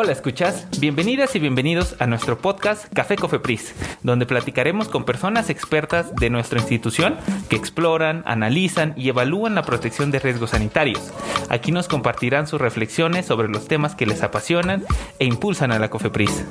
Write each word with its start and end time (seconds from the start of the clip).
Hola, 0.00 0.12
¿escuchas? 0.12 0.68
Bienvenidas 0.78 1.34
y 1.34 1.40
bienvenidos 1.40 1.96
a 1.98 2.06
nuestro 2.06 2.38
podcast 2.38 2.86
Café 2.94 3.16
Cofepris, 3.16 3.74
donde 4.04 4.26
platicaremos 4.26 4.86
con 4.86 5.04
personas 5.04 5.50
expertas 5.50 6.14
de 6.14 6.30
nuestra 6.30 6.60
institución 6.60 7.16
que 7.48 7.56
exploran, 7.56 8.22
analizan 8.24 8.94
y 8.96 9.08
evalúan 9.08 9.56
la 9.56 9.64
protección 9.64 10.12
de 10.12 10.20
riesgos 10.20 10.50
sanitarios. 10.50 11.12
Aquí 11.48 11.72
nos 11.72 11.88
compartirán 11.88 12.46
sus 12.46 12.60
reflexiones 12.60 13.26
sobre 13.26 13.48
los 13.48 13.66
temas 13.66 13.96
que 13.96 14.06
les 14.06 14.22
apasionan 14.22 14.84
e 15.18 15.24
impulsan 15.24 15.72
a 15.72 15.80
la 15.80 15.90
Cofepris. 15.90 16.44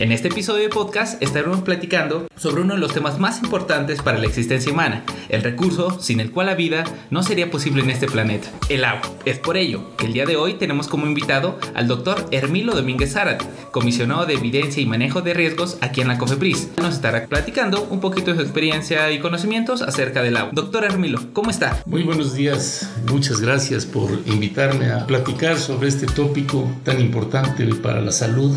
En 0.00 0.12
este 0.12 0.28
episodio 0.28 0.62
de 0.62 0.68
podcast 0.68 1.20
estaremos 1.20 1.62
platicando 1.62 2.28
sobre 2.36 2.62
uno 2.62 2.74
de 2.74 2.80
los 2.80 2.94
temas 2.94 3.18
más 3.18 3.42
importantes 3.42 4.00
para 4.00 4.18
la 4.18 4.26
existencia 4.26 4.70
humana, 4.70 5.02
el 5.28 5.42
recurso 5.42 5.98
sin 6.00 6.20
el 6.20 6.30
cual 6.30 6.46
la 6.46 6.54
vida 6.54 6.84
no 7.10 7.24
sería 7.24 7.50
posible 7.50 7.82
en 7.82 7.90
este 7.90 8.06
planeta, 8.06 8.48
el 8.68 8.84
agua. 8.84 9.02
Es 9.24 9.40
por 9.40 9.56
ello 9.56 9.96
que 9.96 10.06
el 10.06 10.12
día 10.12 10.24
de 10.24 10.36
hoy 10.36 10.54
tenemos 10.54 10.86
como 10.86 11.04
invitado 11.04 11.58
al 11.74 11.88
doctor 11.88 12.24
Hermilo 12.30 12.76
Domínguez 12.76 13.14
Zárate, 13.14 13.44
comisionado 13.72 14.24
de 14.24 14.34
evidencia 14.34 14.80
y 14.80 14.86
manejo 14.86 15.20
de 15.20 15.34
riesgos 15.34 15.78
aquí 15.80 16.00
en 16.00 16.06
la 16.06 16.16
COFEPRIS. 16.16 16.68
Nos 16.80 16.94
estará 16.94 17.26
platicando 17.26 17.82
un 17.90 17.98
poquito 17.98 18.30
de 18.30 18.36
su 18.36 18.42
experiencia 18.42 19.10
y 19.10 19.18
conocimientos 19.18 19.82
acerca 19.82 20.22
del 20.22 20.36
agua. 20.36 20.52
Doctor 20.54 20.84
Hermilo, 20.84 21.18
¿cómo 21.32 21.50
está? 21.50 21.82
Muy 21.86 22.04
buenos 22.04 22.34
días, 22.34 22.88
muchas 23.10 23.40
gracias 23.40 23.84
por 23.84 24.12
invitarme 24.26 24.92
a 24.92 25.08
platicar 25.08 25.58
sobre 25.58 25.88
este 25.88 26.06
tópico 26.06 26.70
tan 26.84 27.00
importante 27.00 27.66
para 27.82 28.00
la 28.00 28.12
salud 28.12 28.56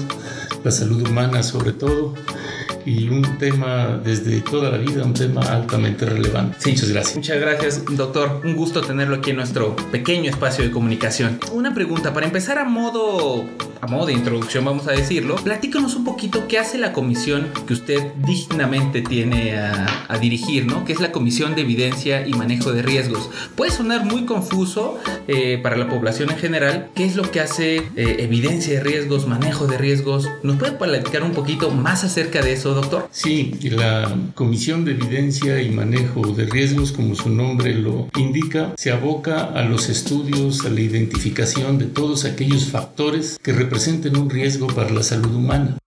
la 0.64 0.72
salud 0.72 1.08
humana 1.08 1.31
sobre 1.44 1.72
todo, 1.72 2.14
y 2.86 3.10
un 3.10 3.38
tema 3.38 4.00
desde 4.04 4.42
toda 4.42 4.70
la 4.72 4.78
vida, 4.78 5.04
un 5.04 5.14
tema 5.14 5.42
altamente 5.42 6.06
relevante. 6.06 6.58
muchas 6.70 6.90
gracias. 6.90 7.16
Muchas 7.16 7.40
gracias, 7.40 7.86
doctor. 7.86 8.42
Un 8.44 8.56
gusto 8.56 8.82
tenerlo 8.82 9.16
aquí 9.16 9.32
en 9.32 9.38
nuestro 9.38 9.76
pequeño 9.92 10.30
espacio 10.30 10.64
de 10.64 10.72
comunicación. 10.72 11.40
Una 11.52 11.74
pregunta, 11.74 12.14
para 12.14 12.26
empezar 12.26 12.58
a 12.58 12.66
modo 12.66 13.46
a 13.82 13.88
modo 13.88 14.06
de 14.06 14.14
introducción, 14.14 14.64
vamos 14.64 14.88
a 14.88 14.92
decirlo, 14.92 15.36
platícanos 15.38 15.96
un 15.96 16.04
poquito 16.04 16.48
qué 16.48 16.60
hace 16.60 16.78
la 16.78 16.94
comisión 16.94 17.48
que 17.66 17.74
usted 17.74 18.14
dignamente 18.28 19.02
tiene 19.02 19.58
a, 19.58 20.18
dirigir, 20.22 20.68
¿no? 20.68 20.86
Que 20.86 20.94
es 20.94 21.00
la 21.00 21.12
Comisión 21.12 21.56
de 21.56 21.62
Evidencia 21.62 22.28
y 22.28 22.34
Manejo 22.34 22.74
de 22.74 22.84
Riesgos. 22.84 23.32
Puede 23.56 23.72
sonar 23.72 24.06
muy 24.06 24.26
confuso 24.26 25.00
eh, 25.28 25.60
para 25.64 25.78
la 25.78 25.88
población 25.88 26.30
en 26.30 26.38
general. 26.38 26.90
¿Qué 26.94 27.06
es 27.06 27.16
lo 27.16 27.24
que 27.32 27.40
hace 27.40 27.78
eh, 27.78 28.18
evidencia 28.20 28.76
de 28.76 28.84
riesgos, 28.84 29.26
manejo 29.26 29.66
de 29.66 29.80
riesgos? 29.80 30.30
¿Nos 30.44 30.58
puede 30.58 30.74
platicar 30.74 31.24
un 31.24 31.32
poquito 31.32 31.72
más 31.72 32.04
acerca 32.04 32.44
de 32.44 32.54
eso, 32.54 32.71
doctor? 32.74 33.08
Sí, 33.12 33.58
la 33.64 34.16
Comisión 34.36 34.86
de 34.86 34.92
Evidencia 34.92 35.62
y 35.62 35.70
Manejo 35.70 36.22
de 36.34 36.46
Riesgos, 36.46 36.92
como 36.92 37.16
su 37.16 37.30
nombre 37.30 37.74
lo 37.74 38.10
indica, 38.18 38.74
se 38.78 38.92
aboca 38.92 39.44
a 39.44 39.64
los 39.64 39.90
estudios, 39.90 40.66
a 40.66 40.70
la 40.70 40.82
identificación 40.82 41.78
de 41.78 41.86
todos 41.86 42.26
aquellos 42.26 42.66
factores 42.66 43.40
que 43.42 43.54
representen 43.54 44.18
un 44.18 44.30
riesgo 44.30 44.68
para 44.68 44.90
la 44.90 45.04
salud 45.04 45.34
humana, 45.34 45.78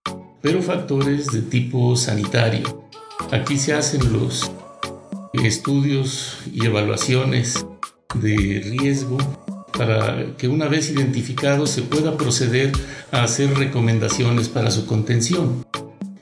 pero 0.41 0.61
factores 0.61 1.27
de 1.27 1.41
tipo 1.41 1.95
sanitario. 1.95 2.85
Aquí 3.31 3.57
se 3.57 3.73
hacen 3.73 4.13
los 4.13 4.51
estudios 5.43 6.37
y 6.51 6.65
evaluaciones 6.65 7.65
de 8.15 8.61
riesgo 8.63 9.17
para 9.77 10.35
que 10.37 10.47
una 10.47 10.67
vez 10.67 10.89
identificado 10.89 11.67
se 11.67 11.81
pueda 11.81 12.17
proceder 12.17 12.71
a 13.11 13.23
hacer 13.23 13.57
recomendaciones 13.57 14.47
para 14.49 14.71
su 14.71 14.85
contención. 14.85 15.65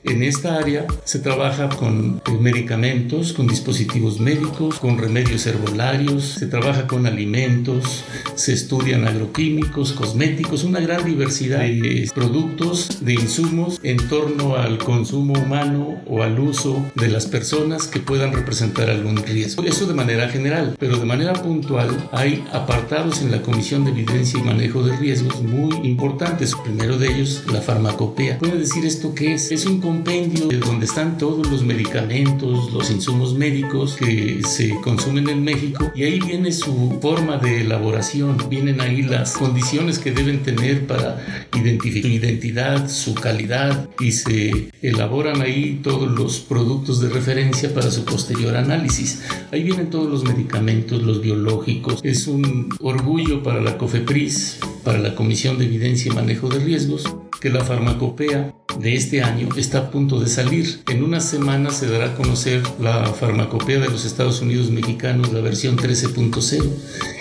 En 0.04 0.22
esta 0.22 0.56
área 0.56 0.86
se 1.04 1.18
trabaja 1.18 1.70
con 1.70 2.20
eh, 2.26 2.30
medicamentos, 2.38 3.32
con 3.32 3.46
dispositivos 3.46 4.20
médicos, 4.20 4.78
con 4.78 4.98
remedios 4.98 5.46
herbolarios, 5.46 6.24
se 6.24 6.46
trabaja 6.46 6.86
con 6.86 7.06
alimentos, 7.06 8.04
se 8.34 8.52
estudian 8.52 9.08
agroquímicos, 9.08 9.94
cosméticos, 9.94 10.62
una 10.64 10.80
gran 10.80 11.06
diversidad 11.06 11.60
de 11.60 12.10
productos, 12.14 13.02
de 13.02 13.14
insumos 13.14 13.80
en 13.82 13.96
torno 14.10 14.56
al 14.56 14.76
consumo 14.76 15.32
humano 15.32 16.02
o 16.06 16.22
al 16.22 16.38
uso 16.38 16.84
de 16.96 17.08
las 17.08 17.24
personas 17.24 17.86
que 17.86 18.00
puedan 18.00 18.34
representar 18.34 18.90
algún 18.90 19.16
riesgo. 19.16 19.64
Eso 19.64 19.86
de 19.86 19.94
manera 19.94 20.28
general, 20.28 20.76
pero 20.78 20.98
de 20.98 21.06
manera 21.06 21.32
puntual 21.32 22.10
hay 22.12 22.44
apartados 22.52 23.22
en 23.22 23.30
la 23.30 23.40
Comisión 23.40 23.86
de 23.86 23.92
Evidencia 23.92 24.38
y 24.38 24.42
Manejo 24.42 24.82
de 24.82 24.98
Riesgos 24.98 25.42
muy 25.42 25.74
importantes. 25.86 26.54
primero 26.62 26.98
de 26.98 27.10
ellos, 27.10 27.42
la 27.50 27.62
farmacopea. 27.62 28.38
¿Puede 28.38 28.58
decir 28.58 28.84
esto 28.84 29.14
qué 29.14 29.32
es? 29.32 29.50
Es 29.50 29.64
un 29.64 29.80
compendio 29.94 30.48
donde 30.58 30.86
están 30.86 31.18
todos 31.18 31.48
los 31.48 31.62
medicamentos, 31.62 32.72
los 32.72 32.90
insumos 32.90 33.34
médicos 33.34 33.94
que 33.94 34.40
se 34.42 34.74
consumen 34.80 35.28
en 35.28 35.44
México 35.44 35.92
y 35.94 36.02
ahí 36.02 36.18
viene 36.18 36.50
su 36.50 36.98
forma 37.00 37.36
de 37.36 37.60
elaboración, 37.60 38.36
vienen 38.50 38.80
ahí 38.80 39.02
las 39.02 39.36
condiciones 39.36 40.00
que 40.00 40.10
deben 40.10 40.42
tener 40.42 40.88
para 40.88 41.48
identificar 41.54 42.02
su 42.02 42.08
identidad, 42.08 42.90
su 42.90 43.14
calidad 43.14 43.88
y 44.00 44.10
se 44.10 44.70
elaboran 44.82 45.42
ahí 45.42 45.78
todos 45.82 46.10
los 46.10 46.40
productos 46.40 47.00
de 47.00 47.10
referencia 47.10 47.72
para 47.72 47.92
su 47.92 48.04
posterior 48.04 48.56
análisis. 48.56 49.22
Ahí 49.52 49.62
vienen 49.62 49.90
todos 49.90 50.10
los 50.10 50.24
medicamentos, 50.24 51.04
los 51.04 51.20
biológicos. 51.20 52.00
Es 52.02 52.26
un 52.26 52.68
orgullo 52.80 53.44
para 53.44 53.60
la 53.60 53.78
COFEPRIS, 53.78 54.58
para 54.82 54.98
la 54.98 55.14
Comisión 55.14 55.56
de 55.56 55.66
Evidencia 55.66 56.10
y 56.10 56.14
Manejo 56.14 56.48
de 56.48 56.58
Riesgos, 56.58 57.04
que 57.44 57.50
la 57.50 57.62
farmacopea 57.62 58.54
de 58.80 58.94
este 58.94 59.22
año 59.22 59.50
está 59.54 59.78
a 59.78 59.90
punto 59.90 60.18
de 60.18 60.28
salir. 60.30 60.82
En 60.88 61.04
unas 61.04 61.28
semanas 61.28 61.76
se 61.76 61.86
dará 61.90 62.06
a 62.06 62.14
conocer 62.14 62.62
la 62.80 63.04
farmacopea 63.04 63.80
de 63.80 63.90
los 63.90 64.06
Estados 64.06 64.40
Unidos 64.40 64.70
mexicanos, 64.70 65.30
la 65.30 65.42
versión 65.42 65.76
13.0, 65.76 66.64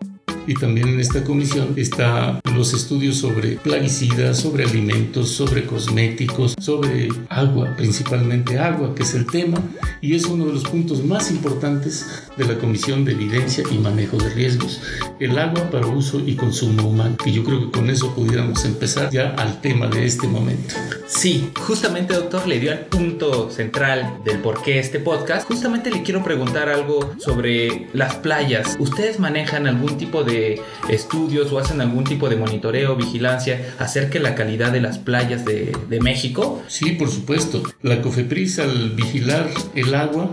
y 0.47 0.53
también 0.55 0.87
en 0.87 0.99
esta 0.99 1.23
comisión 1.23 1.73
están 1.75 2.39
los 2.55 2.73
estudios 2.73 3.17
sobre 3.17 3.57
plaguicidas, 3.57 4.39
sobre 4.39 4.63
alimentos, 4.63 5.29
sobre 5.29 5.65
cosméticos, 5.65 6.55
sobre 6.59 7.09
agua, 7.29 7.75
principalmente 7.75 8.57
agua, 8.57 8.95
que 8.95 9.03
es 9.03 9.13
el 9.13 9.27
tema, 9.27 9.61
y 10.01 10.15
es 10.15 10.25
uno 10.25 10.45
de 10.45 10.53
los 10.53 10.63
puntos 10.63 11.03
más 11.03 11.29
importantes 11.29 12.23
de 12.37 12.45
la 12.45 12.57
Comisión 12.57 13.03
de 13.03 13.11
Evidencia 13.11 13.63
y 13.69 13.77
Manejo 13.77 14.17
de 14.17 14.29
Riesgos, 14.29 14.81
el 15.19 15.37
agua 15.37 15.69
para 15.69 15.87
uso 15.87 16.21
y 16.25 16.35
consumo 16.35 16.89
humano. 16.89 17.17
Y 17.25 17.33
yo 17.33 17.43
creo 17.43 17.59
que 17.59 17.71
con 17.71 17.89
eso 17.89 18.15
pudiéramos 18.15 18.63
empezar 18.65 19.11
ya 19.11 19.31
al 19.31 19.59
tema 19.61 19.87
de 19.87 20.05
este 20.05 20.27
momento. 20.27 20.75
Sí, 21.07 21.51
justamente 21.59 22.13
doctor 22.13 22.47
le 22.47 22.59
dio 22.59 22.71
al 22.71 22.85
punto 22.85 23.49
central 23.49 24.19
del 24.23 24.39
por 24.39 24.61
qué 24.61 24.79
este 24.79 24.99
podcast. 24.99 25.47
Justamente 25.47 25.91
le 25.91 26.03
quiero 26.03 26.23
preguntar 26.23 26.69
algo 26.69 27.13
sobre 27.17 27.87
las 27.93 28.15
playas. 28.15 28.77
¿Ustedes 28.79 29.19
manejan 29.19 29.67
algún 29.67 29.97
tipo 29.97 30.23
de 30.23 30.36
de 30.37 30.61
estudios 30.89 31.51
o 31.51 31.59
hacen 31.59 31.81
algún 31.81 32.03
tipo 32.03 32.29
de 32.29 32.35
monitoreo, 32.35 32.95
vigilancia 32.95 33.75
acerca 33.79 34.13
de 34.13 34.19
la 34.19 34.35
calidad 34.35 34.71
de 34.71 34.81
las 34.81 34.97
playas 34.97 35.45
de, 35.45 35.75
de 35.89 35.99
México? 35.99 36.61
Sí, 36.67 36.91
por 36.91 37.09
supuesto. 37.09 37.63
La 37.81 38.01
COFEPRIS 38.01 38.59
al 38.59 38.91
vigilar 38.91 39.49
el 39.75 39.93
agua 39.95 40.31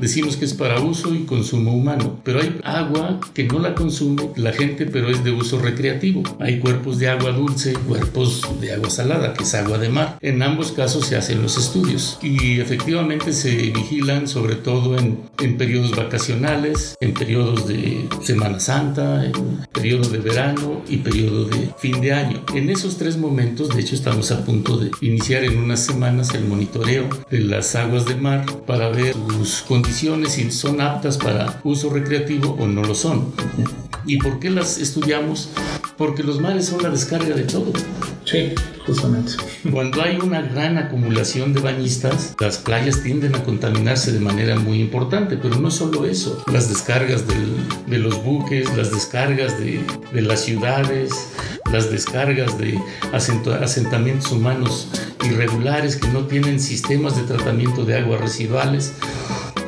decimos 0.00 0.36
que 0.36 0.44
es 0.44 0.54
para 0.54 0.80
uso 0.80 1.14
y 1.14 1.24
consumo 1.24 1.74
humano, 1.74 2.18
pero 2.24 2.40
hay 2.40 2.58
agua 2.64 3.20
que 3.34 3.44
no 3.44 3.58
la 3.58 3.74
consume 3.74 4.30
la 4.36 4.52
gente, 4.52 4.86
pero 4.86 5.10
es 5.10 5.22
de 5.24 5.32
uso 5.32 5.60
recreativo. 5.60 6.22
Hay 6.40 6.58
cuerpos 6.58 6.98
de 6.98 7.08
agua 7.08 7.32
dulce, 7.32 7.74
cuerpos 7.74 8.42
de 8.60 8.72
agua 8.72 8.90
salada, 8.90 9.34
que 9.34 9.44
es 9.44 9.54
agua 9.54 9.78
de 9.78 9.88
mar. 9.88 10.18
En 10.20 10.42
ambos 10.42 10.72
casos 10.72 11.06
se 11.06 11.16
hacen 11.16 11.42
los 11.42 11.56
estudios 11.58 12.18
y 12.22 12.60
efectivamente 12.60 13.32
se 13.32 13.50
vigilan 13.70 14.26
sobre 14.26 14.54
todo 14.54 14.96
en, 14.98 15.20
en 15.38 15.58
periodos 15.58 15.94
vacacionales, 15.94 16.96
en 17.00 17.12
periodos 17.12 17.68
de 17.68 18.08
Semana 18.22 18.60
Santa, 18.60 19.24
en 19.24 19.32
periodo 19.72 20.08
de 20.08 20.18
verano 20.18 20.82
y 20.88 20.98
periodo 20.98 21.44
de 21.44 21.70
fin 21.78 22.00
de 22.00 22.12
año. 22.12 22.42
En 22.54 22.70
esos 22.70 22.96
tres 22.96 23.16
momentos, 23.16 23.68
de 23.68 23.80
hecho, 23.82 23.94
estamos 23.94 24.30
a 24.30 24.44
punto 24.44 24.78
de 24.78 24.90
iniciar 25.00 25.44
en 25.44 25.58
unas 25.58 25.80
semanas 25.80 26.34
el 26.34 26.44
monitoreo 26.44 27.08
de 27.30 27.40
las 27.40 27.74
aguas 27.74 28.06
de 28.06 28.14
mar 28.14 28.44
para 28.66 28.88
ver 28.88 29.14
sus 29.14 29.62
condiciones 29.62 29.89
si 29.92 30.50
son 30.50 30.80
aptas 30.80 31.18
para 31.18 31.60
uso 31.64 31.90
recreativo 31.90 32.56
o 32.58 32.66
no 32.66 32.82
lo 32.82 32.94
son. 32.94 33.32
¿Y 34.06 34.16
por 34.16 34.38
qué 34.38 34.50
las 34.50 34.78
estudiamos? 34.78 35.50
Porque 35.96 36.22
los 36.22 36.40
mares 36.40 36.66
son 36.66 36.82
la 36.82 36.90
descarga 36.90 37.34
de 37.34 37.42
todo. 37.42 37.72
Sí, 38.24 38.54
justamente. 38.86 39.32
Cuando 39.70 40.02
hay 40.02 40.16
una 40.16 40.40
gran 40.40 40.78
acumulación 40.78 41.52
de 41.52 41.60
bañistas, 41.60 42.34
las 42.38 42.58
playas 42.58 43.02
tienden 43.02 43.34
a 43.34 43.42
contaminarse 43.42 44.12
de 44.12 44.20
manera 44.20 44.58
muy 44.58 44.80
importante, 44.80 45.36
pero 45.36 45.56
no 45.56 45.70
solo 45.70 46.06
eso, 46.06 46.42
las 46.50 46.68
descargas 46.68 47.26
del, 47.26 47.56
de 47.86 47.98
los 47.98 48.22
buques, 48.24 48.74
las 48.76 48.92
descargas 48.92 49.58
de, 49.58 49.80
de, 50.12 50.22
las 50.22 50.40
ciudades, 50.40 51.10
las 51.72 51.90
descargas 51.90 52.56
de 52.56 52.78
asentamientos 53.12 54.30
humanos 54.32 54.88
irregulares 55.24 55.96
que 55.96 56.08
no 56.08 56.26
tienen 56.26 56.60
sistemas 56.60 57.16
de 57.16 57.22
tratamiento 57.22 57.84
de 57.84 57.98
aguas 57.98 58.20
residuales 58.20 58.94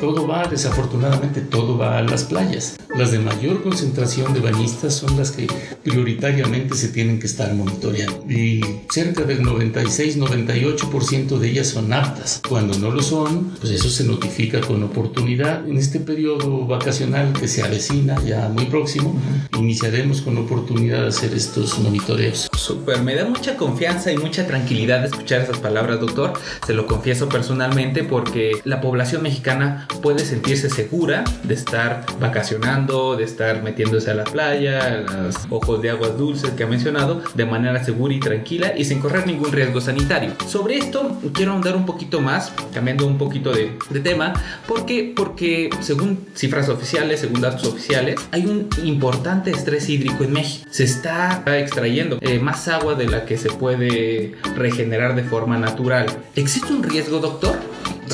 todo 0.03 0.27
va, 0.27 0.43
desafortunadamente, 0.43 1.39
todo 1.39 1.77
va 1.77 1.97
a 1.97 2.01
las 2.01 2.25
playas. 2.25 2.75
Las 2.93 3.13
de 3.13 3.19
mayor 3.19 3.63
concentración 3.63 4.33
de 4.33 4.41
bañistas 4.41 4.95
son 4.95 5.15
las 5.15 5.31
que 5.31 5.47
prioritariamente 5.81 6.75
se 6.75 6.89
tienen 6.89 7.21
que 7.21 7.27
estar 7.27 7.53
monitoreando. 7.53 8.29
Y 8.29 8.59
cerca 8.89 9.23
del 9.23 9.43
96-98% 9.43 11.37
de 11.39 11.49
ellas 11.49 11.67
son 11.67 11.93
aptas. 11.93 12.41
Cuando 12.49 12.77
no 12.79 12.91
lo 12.91 13.01
son, 13.01 13.53
pues 13.61 13.71
eso 13.71 13.89
se 13.89 14.03
notifica 14.03 14.59
con 14.59 14.83
oportunidad. 14.83 15.65
En 15.69 15.77
este 15.77 16.01
periodo 16.01 16.67
vacacional 16.67 17.31
que 17.31 17.47
se 17.47 17.63
avecina 17.63 18.21
ya 18.25 18.49
muy 18.49 18.65
próximo, 18.65 19.17
iniciaremos 19.57 20.21
con 20.21 20.37
oportunidad 20.37 21.03
de 21.03 21.07
hacer 21.07 21.33
estos 21.33 21.79
monitoreos. 21.79 22.49
Súper, 22.57 23.01
me 23.03 23.15
da 23.15 23.23
mucha 23.23 23.55
confianza 23.55 24.11
y 24.11 24.17
mucha 24.17 24.45
tranquilidad 24.45 25.05
escuchar 25.05 25.43
esas 25.43 25.59
palabras, 25.59 26.01
doctor. 26.01 26.33
Se 26.67 26.73
lo 26.73 26.87
confieso 26.87 27.29
personalmente 27.29 28.03
porque 28.03 28.51
la 28.65 28.81
población 28.81 29.23
mexicana 29.23 29.87
puede 30.01 30.25
sentirse 30.25 30.69
segura 30.69 31.23
de 31.43 31.53
estar 31.53 32.05
vacacionando, 32.19 33.15
de 33.15 33.23
estar 33.23 33.63
metiéndose 33.63 34.11
a 34.11 34.15
la 34.15 34.23
playa, 34.23 34.85
a 34.85 34.89
los 35.23 35.35
ojos 35.49 35.81
de 35.81 35.89
aguas 35.89 36.17
dulces 36.17 36.51
que 36.51 36.63
ha 36.63 36.67
mencionado, 36.67 37.21
de 37.33 37.45
manera 37.45 37.83
segura 37.83 38.13
y 38.13 38.19
tranquila 38.19 38.73
y 38.75 38.85
sin 38.85 38.99
correr 38.99 39.27
ningún 39.27 39.51
riesgo 39.51 39.81
sanitario. 39.81 40.33
Sobre 40.47 40.77
esto 40.77 41.19
quiero 41.33 41.53
ahondar 41.53 41.75
un 41.75 41.85
poquito 41.85 42.21
más, 42.21 42.51
cambiando 42.73 43.05
un 43.07 43.17
poquito 43.17 43.51
de, 43.51 43.77
de 43.89 43.99
tema, 43.99 44.33
porque, 44.67 45.13
porque 45.15 45.69
según 45.81 46.27
cifras 46.35 46.69
oficiales, 46.69 47.19
según 47.19 47.41
datos 47.41 47.65
oficiales, 47.65 48.15
hay 48.31 48.45
un 48.45 48.69
importante 48.83 49.51
estrés 49.51 49.89
hídrico 49.89 50.23
en 50.23 50.33
México. 50.33 50.67
Se 50.69 50.83
está 50.83 51.43
extrayendo 51.57 52.17
eh, 52.21 52.39
más 52.39 52.67
agua 52.67 52.95
de 52.95 53.07
la 53.07 53.25
que 53.25 53.37
se 53.37 53.49
puede 53.49 54.35
regenerar 54.55 55.15
de 55.15 55.23
forma 55.23 55.57
natural. 55.57 56.05
¿Existe 56.35 56.73
un 56.73 56.83
riesgo, 56.83 57.19
doctor? 57.19 57.57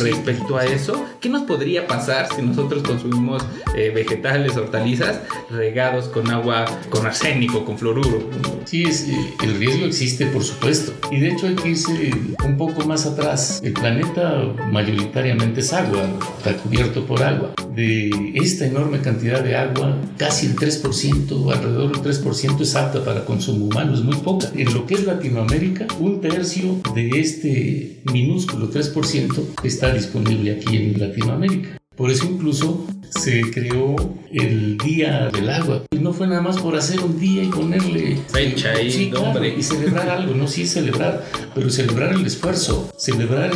Respecto 0.01 0.57
a 0.57 0.65
eso. 0.65 1.05
¿Qué 1.19 1.29
nos 1.29 1.43
podría 1.43 1.87
pasar 1.87 2.27
si 2.33 2.41
nosotros 2.41 2.83
consumimos 2.83 3.45
eh, 3.75 3.91
vegetales, 3.93 4.55
hortalizas 4.57 5.21
regados 5.49 6.07
con 6.07 6.29
agua, 6.29 6.65
con 6.89 7.05
arsénico, 7.05 7.65
con 7.65 7.77
fluoruro? 7.77 8.29
Sí, 8.65 8.83
es, 8.83 9.07
eh, 9.07 9.33
el 9.43 9.55
riesgo 9.55 9.85
existe, 9.85 10.27
por 10.27 10.43
supuesto. 10.43 10.93
Y 11.11 11.19
de 11.19 11.29
hecho 11.29 11.47
hay 11.47 11.55
que 11.55 11.69
irse 11.69 12.11
un 12.45 12.57
poco 12.57 12.85
más 12.85 13.05
atrás. 13.05 13.61
El 13.63 13.73
planeta 13.73 14.43
mayoritariamente 14.71 15.61
es 15.61 15.73
agua, 15.73 16.03
está 16.37 16.55
cubierto 16.57 17.05
por 17.05 17.23
agua. 17.23 17.53
De 17.75 18.33
esta 18.35 18.65
enorme 18.65 18.99
cantidad 18.99 19.41
de 19.41 19.55
agua, 19.55 19.97
casi 20.17 20.47
el 20.47 20.55
3%, 20.55 21.53
alrededor 21.53 22.01
del 22.01 22.23
3% 22.23 22.61
es 22.61 22.75
apta 22.75 23.03
para 23.03 23.25
consumo 23.25 23.65
humano, 23.65 23.93
es 23.93 24.01
muy 24.01 24.15
poca. 24.17 24.49
En 24.55 24.73
lo 24.73 24.85
que 24.85 24.95
es 24.95 25.05
Latinoamérica, 25.05 25.87
un 25.99 26.19
tercio 26.21 26.81
de 26.93 27.09
este 27.09 28.01
minúsculo 28.11 28.69
3% 28.69 29.63
está 29.63 29.88
disponible 29.93 30.51
aquí 30.51 30.77
en 30.77 30.99
Latinoamérica. 30.99 31.77
Por 31.95 32.11
eso 32.11 32.25
incluso 32.25 32.87
se 33.09 33.41
creó 33.51 33.95
el 34.31 34.77
Día 34.77 35.29
del 35.33 35.49
Agua. 35.49 35.83
Y 35.91 35.97
no 35.97 36.13
fue 36.13 36.27
nada 36.27 36.41
más 36.41 36.57
por 36.59 36.75
hacer 36.75 37.01
un 37.01 37.19
día 37.19 37.43
y 37.43 37.47
ponerle 37.47 38.17
fecha 38.31 38.81
y 38.81 38.91
sí, 38.91 39.09
nombre. 39.09 39.53
y 39.57 39.61
celebrar 39.61 40.09
algo, 40.09 40.33
no 40.33 40.47
sí 40.47 40.65
celebrar, 40.65 41.25
pero 41.53 41.69
celebrar 41.69 42.13
el 42.13 42.25
esfuerzo, 42.25 42.89
celebrar 42.97 43.51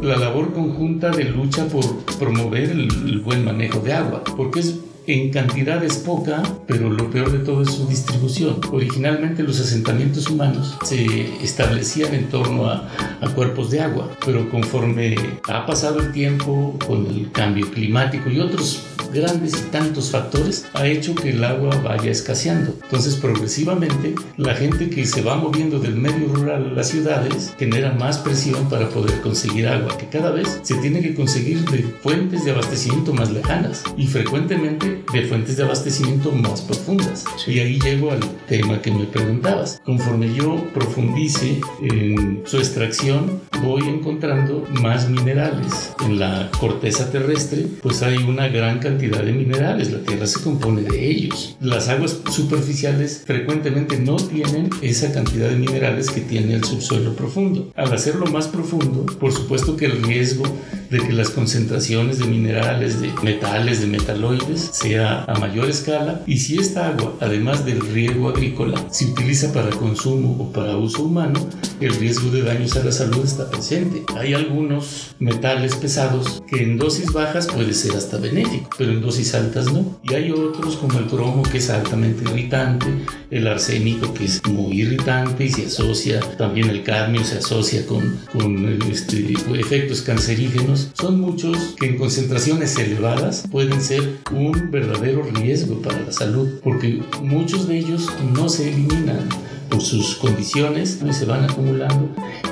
la 0.00 0.16
labor 0.16 0.52
conjunta 0.52 1.10
de 1.10 1.24
lucha 1.24 1.66
por 1.66 2.04
promover 2.18 2.70
el, 2.70 2.82
el 2.82 3.18
buen 3.20 3.44
manejo 3.44 3.80
de 3.80 3.92
agua, 3.92 4.22
porque 4.36 4.60
es 4.60 4.76
en 5.06 5.30
cantidad 5.30 5.82
es 5.82 5.98
poca, 5.98 6.42
pero 6.66 6.90
lo 6.90 7.10
peor 7.10 7.32
de 7.32 7.40
todo 7.40 7.62
es 7.62 7.72
su 7.72 7.86
distribución. 7.86 8.60
Originalmente 8.70 9.42
los 9.42 9.60
asentamientos 9.60 10.28
humanos 10.28 10.76
se 10.84 11.34
establecían 11.42 12.14
en 12.14 12.28
torno 12.28 12.66
a, 12.66 12.88
a, 13.20 13.28
cuerpos 13.34 13.70
de 13.70 13.80
agua, 13.80 14.10
pero 14.24 14.48
conforme 14.50 15.16
ha 15.48 15.66
pasado 15.66 16.00
el 16.00 16.12
tiempo 16.12 16.76
con 16.86 17.06
el 17.06 17.30
cambio 17.32 17.70
climático 17.70 18.30
y 18.30 18.40
otros 18.40 18.84
grandes 19.12 19.52
y 19.54 19.70
tantos 19.70 20.10
factores 20.10 20.66
ha 20.72 20.86
hecho 20.86 21.14
que 21.14 21.30
el 21.30 21.44
agua 21.44 21.70
vaya 21.82 22.10
escaseando. 22.10 22.74
Entonces 22.82 23.16
progresivamente 23.16 24.14
la 24.36 24.54
gente 24.54 24.90
que 24.90 25.04
se 25.04 25.22
va 25.22 25.36
moviendo 25.36 25.78
del 25.78 25.96
medio 25.96 26.28
rural 26.28 26.66
a 26.66 26.72
las 26.72 26.88
ciudades 26.88 27.54
genera 27.58 27.92
más 27.92 28.18
presión 28.18 28.68
para 28.68 28.88
poder 28.88 29.20
conseguir 29.20 29.68
agua, 29.68 29.96
que 29.98 30.06
cada 30.06 30.30
vez 30.30 30.60
se 30.62 30.76
tiene 30.76 31.00
que 31.00 31.14
conseguir 31.14 31.64
de 31.70 31.82
fuentes 32.02 32.44
de 32.44 32.52
abastecimiento 32.52 33.12
más 33.12 33.30
lejanas 33.30 33.82
y 33.96 34.06
frecuentemente 34.06 34.91
de 35.12 35.22
fuentes 35.26 35.56
de 35.56 35.64
abastecimiento 35.64 36.32
más 36.32 36.62
profundas. 36.62 37.24
Y 37.46 37.58
ahí 37.58 37.78
llego 37.80 38.10
al 38.10 38.20
tema 38.48 38.80
que 38.80 38.90
me 38.90 39.04
preguntabas. 39.04 39.80
Conforme 39.84 40.32
yo 40.34 40.56
profundice 40.74 41.60
en 41.82 42.42
su 42.44 42.58
extracción, 42.58 43.40
voy 43.62 43.82
encontrando 43.88 44.66
más 44.80 45.08
minerales. 45.08 45.92
En 46.04 46.18
la 46.18 46.50
corteza 46.58 47.10
terrestre, 47.10 47.66
pues 47.82 48.02
hay 48.02 48.16
una 48.18 48.48
gran 48.48 48.78
cantidad 48.78 49.22
de 49.22 49.32
minerales, 49.32 49.92
la 49.92 50.00
tierra 50.00 50.26
se 50.26 50.40
compone 50.40 50.82
de 50.82 51.10
ellos. 51.10 51.56
Las 51.60 51.88
aguas 51.88 52.20
superficiales 52.30 53.22
frecuentemente 53.26 53.98
no 53.98 54.16
tienen 54.16 54.70
esa 54.82 55.12
cantidad 55.12 55.48
de 55.48 55.56
minerales 55.56 56.10
que 56.10 56.20
tiene 56.20 56.54
el 56.54 56.64
subsuelo 56.64 57.14
profundo. 57.14 57.72
Al 57.76 57.92
hacerlo 57.92 58.26
más 58.26 58.48
profundo, 58.48 59.06
por 59.18 59.32
supuesto 59.32 59.76
que 59.76 59.86
el 59.86 60.02
riesgo 60.02 60.44
de 60.90 60.98
que 60.98 61.12
las 61.12 61.30
concentraciones 61.30 62.18
de 62.18 62.26
minerales, 62.26 63.00
de 63.00 63.10
metales, 63.22 63.80
de 63.80 63.86
metaloides 63.86 64.70
sea 64.82 65.24
a 65.28 65.38
mayor 65.38 65.70
escala 65.70 66.22
y 66.26 66.38
si 66.38 66.58
esta 66.58 66.88
agua, 66.88 67.14
además 67.20 67.64
del 67.64 67.80
riego 67.80 68.28
agrícola, 68.28 68.84
se 68.90 69.06
utiliza 69.06 69.52
para 69.52 69.70
consumo 69.70 70.36
o 70.40 70.52
para 70.52 70.76
uso 70.76 71.04
humano, 71.04 71.38
el 71.84 71.94
riesgo 71.96 72.30
de 72.30 72.42
daños 72.42 72.76
a 72.76 72.84
la 72.84 72.92
salud 72.92 73.24
está 73.24 73.50
presente. 73.50 74.02
Hay 74.16 74.34
algunos 74.34 75.14
metales 75.18 75.74
pesados 75.74 76.42
que 76.46 76.62
en 76.62 76.78
dosis 76.78 77.12
bajas 77.12 77.46
puede 77.46 77.74
ser 77.74 77.96
hasta 77.96 78.18
benéfico, 78.18 78.70
pero 78.78 78.92
en 78.92 79.00
dosis 79.00 79.34
altas 79.34 79.72
no. 79.72 79.98
Y 80.02 80.14
hay 80.14 80.30
otros 80.30 80.76
como 80.76 80.98
el 80.98 81.06
cromo 81.06 81.42
que 81.42 81.58
es 81.58 81.70
altamente 81.70 82.24
irritante, 82.24 82.86
el 83.30 83.46
arsénico 83.46 84.12
que 84.14 84.24
es 84.24 84.42
muy 84.46 84.80
irritante 84.82 85.44
y 85.44 85.48
se 85.50 85.66
asocia, 85.66 86.20
también 86.38 86.70
el 86.70 86.82
cadmio 86.82 87.24
se 87.24 87.38
asocia 87.38 87.86
con, 87.86 88.18
con 88.32 88.82
este, 88.90 89.34
efectos 89.54 90.02
cancerígenos. 90.02 90.90
Son 90.94 91.20
muchos 91.20 91.74
que 91.78 91.86
en 91.86 91.98
concentraciones 91.98 92.76
elevadas 92.76 93.44
pueden 93.50 93.80
ser 93.80 94.18
un 94.30 94.70
verdadero 94.70 95.22
riesgo 95.22 95.80
para 95.82 96.00
la 96.00 96.12
salud, 96.12 96.60
porque 96.62 97.02
muchos 97.22 97.68
de 97.68 97.78
ellos 97.78 98.08
no 98.34 98.48
se 98.48 98.68
eliminan 98.68 99.28
por 99.72 99.80
sus 99.80 100.16
condiciones 100.16 101.00
se 101.12 101.24
van 101.24 101.44
acumulando 101.44 102.10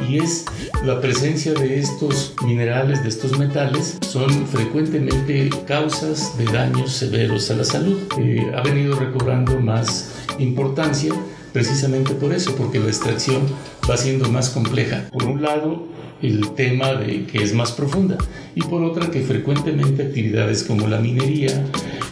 y 0.09 0.17
es 0.17 0.47
la 0.87 1.03
presencia 1.03 1.53
de 1.53 1.79
estos 1.79 2.35
minerales, 2.47 3.03
de 3.03 3.11
estos 3.11 3.39
metales, 3.39 3.99
son 4.09 4.47
frecuentemente 4.47 5.51
causas 5.67 6.39
de 6.39 6.47
daños 6.47 6.93
severos 6.93 7.51
a 7.51 7.57
la 7.57 7.65
salud. 7.65 7.99
Eh, 8.19 8.51
ha 8.57 8.63
venido 8.63 8.99
recobrando 8.99 9.61
más 9.61 10.15
importancia 10.39 11.13
precisamente 11.53 12.15
por 12.15 12.33
eso, 12.33 12.57
porque 12.57 12.79
la 12.79 12.87
extracción 12.87 13.43
va 13.89 13.99
siendo 13.99 14.31
más 14.31 14.49
compleja. 14.49 15.09
Por 15.13 15.25
un 15.25 15.43
lado, 15.43 15.89
el 16.23 16.53
tema 16.55 16.95
de 16.95 17.27
que 17.27 17.43
es 17.43 17.53
más 17.53 17.73
profunda 17.73 18.17
y 18.55 18.63
por 18.63 18.83
otra 18.83 19.11
que 19.11 19.21
frecuentemente 19.21 20.05
actividades 20.05 20.65
como 20.65 20.87
la 20.89 20.99
minería, 20.99 21.67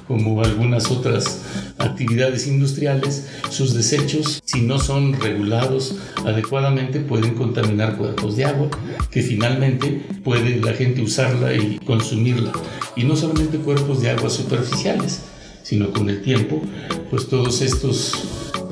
como 0.08 0.42
algunas 0.42 0.90
otras 0.90 1.42
actividades 1.76 2.46
industriales, 2.46 3.28
sus 3.50 3.74
desechos, 3.74 4.42
si 4.44 4.62
no 4.62 4.78
son 4.78 5.12
regulados 5.20 5.96
adecuadamente, 6.24 6.98
pueden 7.00 7.34
contaminar 7.34 7.96
cuerpos 7.96 8.36
de 8.36 8.46
agua, 8.46 8.68
que 9.10 9.22
finalmente 9.22 10.02
puede 10.24 10.56
la 10.56 10.72
gente 10.72 11.02
usarla 11.02 11.54
y 11.54 11.78
consumirla. 11.84 12.52
Y 12.96 13.04
no 13.04 13.14
solamente 13.14 13.58
cuerpos 13.58 14.00
de 14.00 14.10
agua 14.10 14.30
superficiales, 14.30 15.20
sino 15.62 15.92
con 15.92 16.08
el 16.08 16.22
tiempo, 16.22 16.62
pues 17.10 17.28
todos 17.28 17.60
estos 17.60 18.14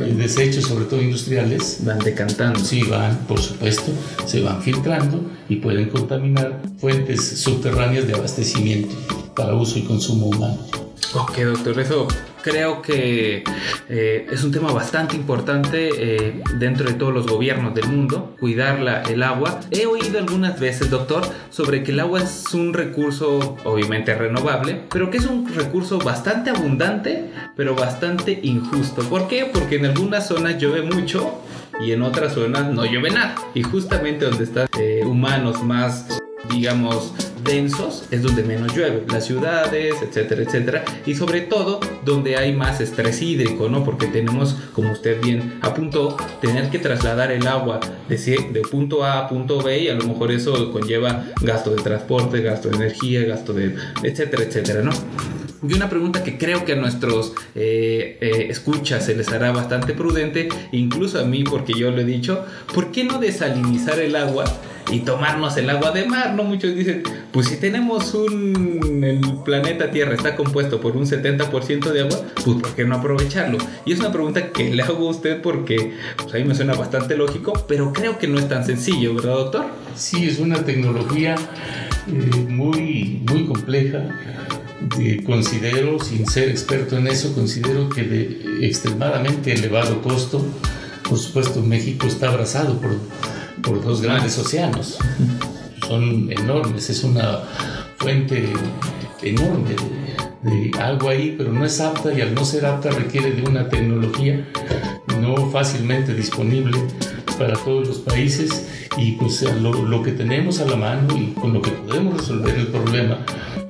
eh, 0.00 0.14
desechos, 0.16 0.64
sobre 0.64 0.87
todo 0.87 1.02
industriales, 1.02 1.81
van 1.85 1.99
decantando. 1.99 2.59
Sí, 2.59 2.83
van, 2.85 3.19
por 3.28 3.40
supuesto, 3.40 3.93
se 4.25 4.40
van 4.40 4.62
filtrando 4.62 5.21
y 5.50 5.57
pueden 5.57 5.90
contaminar 5.90 6.62
fuentes 6.78 7.38
subterráneas 7.40 8.07
de 8.07 8.14
abastecimiento 8.14 8.95
para 9.35 9.55
uso 9.55 9.78
y 9.78 9.83
consumo 9.83 10.28
humano. 10.28 10.86
Ok, 11.18 11.38
doctor, 11.38 11.80
eso 11.80 12.08
creo 12.42 12.82
que 12.82 13.42
eh, 13.88 14.26
es 14.30 14.44
un 14.44 14.52
tema 14.52 14.70
bastante 14.70 15.16
importante 15.16 15.88
eh, 15.96 16.42
dentro 16.58 16.87
de 16.87 16.92
todos 16.92 17.14
los 17.14 17.26
gobiernos 17.26 17.75
del 17.75 17.88
mundo, 17.88 18.37
cuidar 18.38 19.04
el 19.08 19.23
agua. 19.23 19.61
He 19.70 19.87
oído 19.87 20.18
algunas 20.18 20.61
veces, 20.61 20.90
doctor, 20.90 21.26
sobre 21.49 21.82
que 21.82 21.92
el 21.92 22.00
agua 22.00 22.20
es 22.20 22.52
un 22.52 22.75
recurso 22.75 23.56
obviamente 23.64 24.14
renovable, 24.14 24.82
pero 24.90 25.11
que 25.11 25.16
es 25.16 25.25
un 25.25 25.49
recurso 25.54 25.99
bastante 25.99 26.50
abundante, 26.50 27.30
pero 27.56 27.75
bastante 27.75 28.38
injusto. 28.42 29.02
¿Por 29.04 29.26
qué? 29.26 29.50
Porque 29.50 29.76
en 29.76 29.87
algunas 29.87 30.28
zonas 30.28 30.58
llueve 30.58 30.82
mucho 30.82 31.40
y 31.80 31.92
en 31.92 32.02
otras 32.02 32.35
zonas 32.35 32.70
no 32.70 32.85
llueve 32.85 33.11
nada. 33.11 33.37
Y 33.54 33.62
justamente 33.62 34.26
donde 34.26 34.44
están 34.44 34.68
eh, 34.78 35.00
humanos 35.02 35.62
más 35.62 36.20
digamos, 36.50 37.12
densos 37.46 38.04
es 38.10 38.22
donde 38.22 38.42
menos 38.42 38.74
llueve, 38.74 39.04
las 39.10 39.24
ciudades, 39.26 39.94
etcétera, 40.02 40.42
etcétera, 40.42 40.84
y 41.06 41.14
sobre 41.14 41.42
todo 41.42 41.80
donde 42.04 42.36
hay 42.36 42.52
más 42.52 42.80
estrés 42.80 43.22
hídrico, 43.22 43.68
¿no? 43.68 43.84
Porque 43.84 44.06
tenemos, 44.06 44.56
como 44.72 44.92
usted 44.92 45.20
bien 45.22 45.58
apuntó, 45.62 46.16
tener 46.40 46.68
que 46.70 46.78
trasladar 46.78 47.32
el 47.32 47.46
agua 47.46 47.80
de, 48.08 48.16
de 48.16 48.60
punto 48.62 49.04
A 49.04 49.20
a 49.20 49.28
punto 49.28 49.62
B 49.62 49.84
y 49.84 49.88
a 49.88 49.94
lo 49.94 50.04
mejor 50.06 50.32
eso 50.32 50.70
conlleva 50.72 51.24
gasto 51.40 51.70
de 51.74 51.82
transporte, 51.82 52.42
gasto 52.42 52.68
de 52.68 52.76
energía, 52.76 53.24
gasto 53.24 53.52
de, 53.52 53.74
etcétera, 54.02 54.42
etcétera, 54.42 54.82
¿no? 54.82 54.90
Y 55.66 55.72
una 55.72 55.88
pregunta 55.88 56.22
que 56.22 56.36
creo 56.38 56.64
que 56.64 56.72
a 56.72 56.76
nuestros 56.76 57.32
eh, 57.54 58.18
eh, 58.20 58.46
escuchas 58.50 59.06
se 59.06 59.16
les 59.16 59.28
hará 59.28 59.52
bastante 59.52 59.94
prudente, 59.94 60.48
incluso 60.72 61.18
a 61.18 61.24
mí 61.24 61.44
porque 61.44 61.72
yo 61.72 61.90
lo 61.90 62.00
he 62.00 62.04
dicho, 62.04 62.44
¿por 62.74 62.92
qué 62.92 63.04
no 63.04 63.18
desalinizar 63.18 63.98
el 63.98 64.16
agua 64.16 64.44
y 64.90 65.00
tomarnos 65.00 65.57
el 65.57 65.69
agua 65.69 65.90
de 65.90 66.07
mar, 66.07 66.35
¿no? 66.35 66.45
Muchos 66.45 66.75
dicen, 66.75 67.02
pues 67.33 67.49
si 67.49 67.57
tenemos 67.57 68.14
un... 68.14 69.02
el 69.02 69.21
planeta 69.45 69.90
Tierra 69.90 70.14
está 70.14 70.37
compuesto 70.37 70.81
por 70.81 70.97
un 70.97 71.07
70% 71.07 71.90
de 71.90 72.02
agua, 72.02 72.21
pues 72.35 72.57
¿por 72.61 72.75
qué 72.75 72.85
no 72.85 72.97
aprovecharlo? 72.97 73.59
Y 73.85 73.93
es 73.93 74.00
una 74.00 74.12
pregunta 74.12 74.52
que 74.52 74.71
le 74.71 74.83
hago 74.83 75.09
a 75.09 75.11
usted 75.11 75.43
porque 75.43 75.93
pues, 76.16 76.35
a 76.35 76.38
mí 76.38 76.45
me 76.45 76.55
suena 76.55 76.75
bastante 76.75 77.16
lógico, 77.16 77.52
pero 77.66 77.93
creo 77.93 78.19
que 78.19 78.28
no 78.28 78.38
es 78.38 78.49
tan 78.49 78.64
sencillo, 78.64 79.14
¿verdad, 79.14 79.35
doctor? 79.35 79.66
Sí, 79.97 80.28
es 80.28 80.38
una 80.38 80.64
tecnología 80.64 81.35
eh, 82.07 82.47
muy, 82.49 83.23
muy 83.28 83.45
compleja. 83.47 84.09
considero, 85.25 85.99
sin 85.99 86.26
ser 86.26 86.49
experto 86.49 86.97
en 86.97 87.09
eso, 87.09 87.35
considero 87.35 87.88
que 87.88 88.02
de 88.05 88.66
extremadamente 88.66 89.52
elevado 89.52 90.00
costo. 90.00 90.45
Por 91.09 91.19
supuesto, 91.19 91.62
México 91.62 92.07
está 92.07 92.28
abrazado 92.28 92.81
por 92.81 92.90
por 93.62 93.82
dos 93.82 94.02
grandes 94.02 94.38
océanos. 94.38 94.98
Son 95.86 96.30
enormes, 96.30 96.90
es 96.90 97.04
una 97.04 97.40
fuente 97.98 98.52
enorme 99.22 99.70
de, 100.42 100.70
agua 100.80 101.12
ahí, 101.12 101.34
pero 101.36 101.52
no 101.52 101.64
es 101.64 101.80
apta 101.80 102.12
y 102.12 102.20
al 102.20 102.34
no 102.34 102.44
ser 102.44 102.66
apta 102.66 102.90
requiere 102.90 103.32
de 103.32 103.42
una 103.42 103.68
tecnología 103.68 104.46
no 105.20 105.50
fácilmente 105.50 106.14
disponible 106.14 106.78
para 107.38 107.54
todos 107.54 107.88
los 107.88 107.98
países 107.98 108.68
y 108.96 109.12
pues 109.12 109.42
lo, 109.60 109.72
lo, 109.72 110.02
que 110.02 110.12
tenemos 110.12 110.60
a 110.60 110.66
la 110.66 110.76
mano 110.76 111.16
y 111.16 111.32
con 111.32 111.52
lo 111.52 111.62
que 111.62 111.70
podemos 111.70 112.18
resolver 112.18 112.54
el 112.54 112.68
problema 112.68 113.18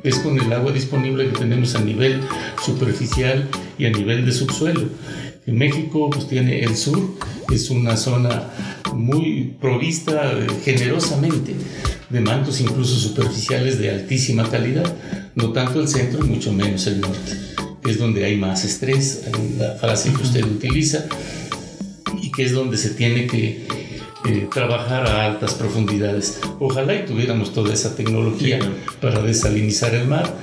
es 0.02 0.19
con 0.19 0.38
el 0.38 0.52
agua 0.52 0.73
disponible 0.73 1.28
que 1.31 1.38
tenemos 1.38 1.75
a 1.75 1.81
nivel 1.81 2.21
superficial 2.62 3.49
y 3.78 3.87
a 3.87 3.90
nivel 3.90 4.25
de 4.25 4.33
subsuelo. 4.33 4.88
En 5.47 5.59
México 5.59 6.11
pues 6.11 6.28
tiene 6.28 6.61
el 6.61 6.76
sur, 6.76 7.14
es 7.52 7.71
una 7.71 7.97
zona 7.97 8.50
muy 8.95 9.57
provista 9.61 10.33
generosamente 10.64 11.55
de 12.11 12.21
mantos 12.21 12.61
incluso 12.61 12.97
superficiales 12.97 13.78
de 13.78 13.90
altísima 13.90 14.49
calidad, 14.49 14.95
no 15.35 15.52
tanto 15.52 15.81
el 15.81 15.88
centro 15.88 16.25
y 16.25 16.28
mucho 16.28 16.52
menos 16.52 16.87
el 16.87 17.00
norte, 17.00 17.33
que 17.83 17.90
es 17.90 17.99
donde 17.99 18.25
hay 18.25 18.37
más 18.37 18.64
estrés, 18.64 19.25
la 19.59 19.73
frase 19.73 20.12
que 20.12 20.23
usted 20.23 20.45
utiliza, 20.45 21.07
y 22.23 22.31
que 22.31 22.45
es 22.45 22.52
donde 22.52 22.76
se 22.76 22.90
tiene 22.90 23.26
que 23.26 23.66
eh, 24.25 24.49
trabajar 24.52 25.07
a 25.07 25.25
altas 25.25 25.55
profundidades. 25.55 26.40
Ojalá 26.59 26.95
y 26.95 27.05
tuviéramos 27.05 27.52
toda 27.52 27.73
esa 27.73 27.95
tecnología 27.95 28.59
para 29.00 29.23
desalinizar 29.23 29.95
el 29.95 30.09
mar. 30.09 30.35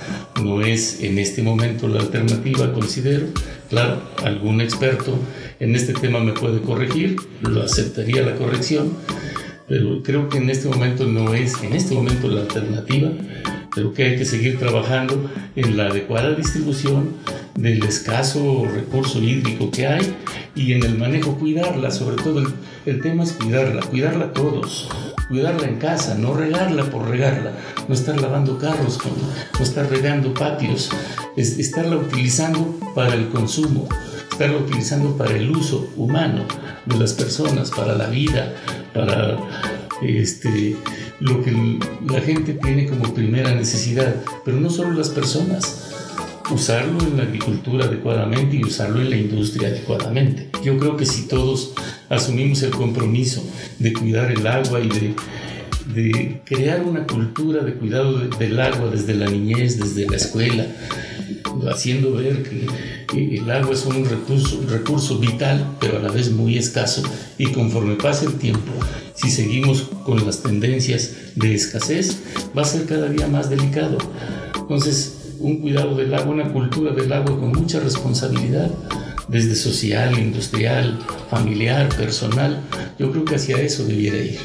No 0.41 0.61
es 0.61 1.01
en 1.01 1.19
este 1.19 1.41
momento 1.41 1.87
la 1.87 1.99
alternativa, 1.99 2.71
considero. 2.71 3.27
Claro, 3.69 4.01
algún 4.23 4.61
experto 4.61 5.19
en 5.59 5.75
este 5.75 5.93
tema 5.93 6.19
me 6.19 6.33
puede 6.33 6.61
corregir, 6.61 7.17
lo 7.41 7.63
aceptaría 7.63 8.21
la 8.21 8.35
corrección, 8.35 8.93
pero 9.67 10.03
creo 10.03 10.29
que 10.29 10.37
en 10.37 10.49
este 10.49 10.67
momento 10.67 11.05
no 11.05 11.33
es, 11.33 11.61
en 11.63 11.73
este 11.73 11.95
momento 11.95 12.27
la 12.27 12.41
alternativa. 12.41 13.09
Creo 13.71 13.91
que 13.93 14.03
hay 14.03 14.17
que 14.17 14.25
seguir 14.25 14.59
trabajando 14.59 15.31
en 15.55 15.77
la 15.77 15.87
adecuada 15.87 16.35
distribución 16.35 17.13
del 17.55 17.83
escaso 17.83 18.67
recurso 18.71 19.19
hídrico 19.19 19.71
que 19.71 19.87
hay 19.87 20.15
y 20.53 20.73
en 20.73 20.83
el 20.83 20.97
manejo 20.97 21.37
cuidarla, 21.39 21.89
sobre 21.89 22.17
todo 22.17 22.39
el, 22.39 22.47
el 22.85 23.01
tema 23.01 23.23
es 23.23 23.31
cuidarla, 23.33 23.81
cuidarla 23.81 24.31
todos, 24.31 24.89
cuidarla 25.27 25.67
en 25.67 25.77
casa, 25.77 26.15
no 26.15 26.35
regarla 26.35 26.83
por 26.85 27.09
regarla, 27.09 27.53
no 27.87 27.95
estar 27.95 28.19
lavando 28.21 28.59
carros, 28.59 28.99
no 29.57 29.63
estar 29.63 29.89
regando 29.89 30.33
patios, 30.35 30.91
es 31.35 31.57
estarla 31.57 31.97
utilizando 31.97 32.77
para 32.93 33.15
el 33.15 33.29
consumo, 33.29 33.87
estarla 34.31 34.57
utilizando 34.57 35.17
para 35.17 35.35
el 35.35 35.49
uso 35.51 35.89
humano 35.95 36.45
de 36.85 36.97
las 36.97 37.13
personas, 37.13 37.71
para 37.71 37.95
la 37.95 38.07
vida, 38.07 38.53
para 38.93 39.37
este, 40.01 40.75
lo 41.19 41.43
que 41.43 41.51
la 42.07 42.21
gente 42.21 42.53
tiene 42.53 42.87
como 42.87 43.13
primera 43.13 43.53
necesidad, 43.53 44.15
pero 44.43 44.59
no 44.59 44.69
solo 44.69 44.91
las 44.91 45.09
personas, 45.09 45.91
usarlo 46.51 46.99
en 46.99 47.17
la 47.17 47.23
agricultura 47.23 47.85
adecuadamente 47.85 48.57
y 48.57 48.63
usarlo 48.63 49.01
en 49.01 49.09
la 49.09 49.17
industria 49.17 49.69
adecuadamente. 49.69 50.49
Yo 50.63 50.77
creo 50.77 50.97
que 50.97 51.05
si 51.05 51.27
todos 51.27 51.73
asumimos 52.09 52.61
el 52.63 52.71
compromiso 52.71 53.43
de 53.79 53.93
cuidar 53.93 54.31
el 54.31 54.45
agua 54.45 54.81
y 54.81 54.89
de, 54.89 55.15
de 55.93 56.41
crear 56.45 56.83
una 56.83 57.05
cultura 57.07 57.63
de 57.63 57.73
cuidado 57.73 58.19
del 58.19 58.59
agua 58.59 58.89
desde 58.89 59.15
la 59.15 59.29
niñez, 59.29 59.79
desde 59.79 60.09
la 60.09 60.17
escuela, 60.17 60.65
haciendo 61.69 62.13
ver 62.13 62.43
que, 62.43 62.67
el 63.13 63.49
agua 63.51 63.73
es 63.73 63.85
un 63.85 64.05
recurso, 64.05 64.57
un 64.59 64.69
recurso 64.69 65.19
vital, 65.19 65.75
pero 65.79 65.97
a 65.97 66.01
la 66.01 66.09
vez 66.09 66.31
muy 66.31 66.57
escaso, 66.57 67.03
y 67.37 67.51
conforme 67.51 67.95
pase 67.95 68.25
el 68.25 68.33
tiempo, 68.33 68.71
si 69.13 69.29
seguimos 69.29 69.89
con 70.03 70.25
las 70.25 70.41
tendencias 70.41 71.11
de 71.35 71.53
escasez, 71.53 72.23
va 72.57 72.63
a 72.63 72.65
ser 72.65 72.85
cada 72.85 73.09
día 73.09 73.27
más 73.27 73.49
delicado. 73.49 73.97
Entonces, 74.57 75.35
un 75.39 75.57
cuidado 75.59 75.95
del 75.95 76.13
agua, 76.13 76.33
una 76.33 76.51
cultura 76.51 76.91
del 76.93 77.11
agua 77.11 77.39
con 77.39 77.51
mucha 77.51 77.79
responsabilidad, 77.79 78.71
desde 79.27 79.55
social, 79.55 80.17
industrial, 80.17 80.99
familiar, 81.29 81.89
personal. 81.95 82.61
Yo 82.99 83.11
creo 83.11 83.25
que 83.25 83.35
hacia 83.35 83.57
eso 83.57 83.85
debiera 83.85 84.17
ir. 84.17 84.39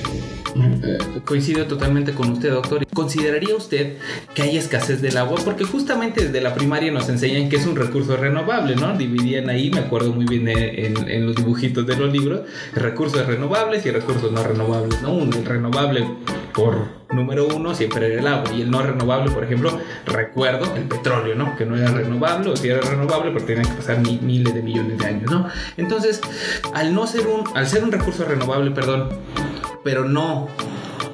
Eh, 0.57 0.99
coincido 1.25 1.67
totalmente 1.67 2.13
con 2.13 2.33
usted, 2.33 2.51
doctor. 2.51 2.87
¿Consideraría 2.87 3.55
usted 3.55 3.97
que 4.35 4.43
hay 4.43 4.57
escasez 4.57 5.01
del 5.01 5.17
agua? 5.17 5.39
Porque 5.45 5.65
justamente 5.65 6.25
desde 6.25 6.41
la 6.41 6.55
primaria 6.55 6.91
nos 6.91 7.09
enseñan 7.09 7.49
que 7.49 7.57
es 7.57 7.67
un 7.67 7.77
recurso 7.77 8.17
renovable, 8.17 8.75
¿no? 8.75 8.97
Dividían 8.97 9.49
ahí, 9.51 9.71
me 9.71 9.81
acuerdo 9.81 10.13
muy 10.13 10.25
bien 10.25 10.49
en, 10.49 11.09
en 11.09 11.27
los 11.27 11.37
dibujitos 11.37 11.87
de 11.87 11.97
los 11.97 12.13
libros, 12.13 12.41
recursos 12.75 13.27
renovables 13.27 13.85
y 13.87 13.91
recursos 13.91 14.33
no 14.33 14.43
renovables, 14.43 15.01
¿no? 15.03 15.13
Un 15.13 15.31
renovable 15.45 16.07
por 16.59 16.89
número 17.13 17.47
uno 17.47 17.73
siempre 17.73 18.07
era 18.13 18.21
el 18.21 18.27
agua 18.27 18.53
y 18.53 18.63
el 18.63 18.71
no 18.71 18.83
renovable, 18.83 19.31
por 19.31 19.45
ejemplo, 19.45 19.79
recuerdo 20.07 20.75
el 20.75 20.89
petróleo, 20.89 21.37
¿no? 21.37 21.57
Que 21.57 21.65
no 21.65 21.77
era 21.77 21.89
renovable, 21.93 22.51
o 22.51 22.57
si 22.57 22.69
era 22.69 22.81
renovable, 22.81 23.31
pero 23.31 23.45
tenía 23.45 23.63
que 23.63 23.77
pasar 23.77 24.01
miles 24.01 24.53
de 24.53 24.63
millones 24.63 24.99
de 24.99 25.07
años, 25.07 25.31
¿no? 25.31 25.49
Entonces, 25.77 26.21
al 26.75 26.93
no 26.95 27.07
ser 27.07 27.29
un, 27.29 27.45
al 27.55 27.69
ser 27.69 27.85
un 27.85 27.93
recurso 27.93 28.25
renovable, 28.25 28.73
perdón, 28.73 29.09
pero 29.85 30.05
no 30.05 30.49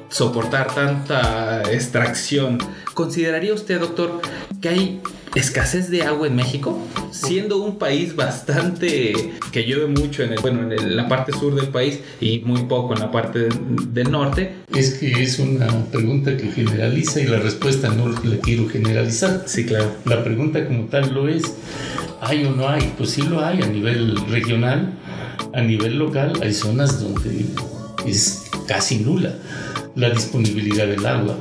soportar 0.09 0.73
tanta 0.73 1.61
extracción, 1.71 2.57
¿consideraría 2.95 3.53
usted, 3.53 3.79
doctor, 3.79 4.21
que 4.61 4.69
hay 4.69 5.01
escasez 5.35 5.89
de 5.89 6.03
agua 6.03 6.27
en 6.27 6.35
México? 6.35 6.79
siendo 7.15 7.57
un 7.57 7.77
país 7.77 8.15
bastante 8.15 9.13
que 9.51 9.63
llueve 9.63 9.87
mucho 9.87 10.23
en, 10.23 10.33
el, 10.33 10.39
bueno, 10.39 10.71
en 10.71 10.95
la 10.95 11.07
parte 11.07 11.31
sur 11.31 11.55
del 11.55 11.69
país 11.69 11.99
y 12.19 12.39
muy 12.39 12.63
poco 12.63 12.93
en 12.93 12.99
la 12.99 13.11
parte 13.11 13.47
del 13.89 14.11
norte. 14.11 14.53
Es 14.75 14.95
que 14.95 15.23
es 15.23 15.39
una 15.39 15.67
pregunta 15.85 16.35
que 16.35 16.51
generaliza 16.51 17.21
y 17.21 17.25
la 17.25 17.39
respuesta 17.39 17.89
no 17.89 18.09
la 18.09 18.37
quiero 18.41 18.67
generalizar. 18.67 19.43
Sí, 19.45 19.65
claro. 19.65 19.95
La 20.05 20.23
pregunta 20.23 20.65
como 20.67 20.85
tal 20.85 21.13
lo 21.13 21.29
es, 21.29 21.55
¿hay 22.21 22.45
o 22.45 22.51
no 22.51 22.67
hay? 22.67 22.93
Pues 22.97 23.11
sí 23.11 23.21
lo 23.21 23.43
hay 23.43 23.61
a 23.61 23.67
nivel 23.67 24.17
regional, 24.27 24.93
a 25.53 25.61
nivel 25.61 25.97
local 25.97 26.33
hay 26.41 26.53
zonas 26.53 27.01
donde 27.01 27.45
es 28.05 28.43
casi 28.67 28.99
nula 28.99 29.33
la 29.95 30.09
disponibilidad 30.09 30.87
del 30.87 31.05
agua 31.05 31.37